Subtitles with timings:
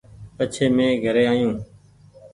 [0.35, 1.49] پڇي مين گھري آيو۔